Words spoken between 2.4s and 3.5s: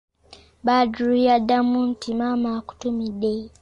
akutumidde"